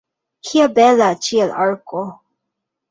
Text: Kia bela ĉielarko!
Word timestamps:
Kia 0.47 0.65
bela 0.79 1.11
ĉielarko! 1.29 2.05